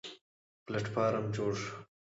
[0.65, 1.75] پلېټفارم جوړ شو.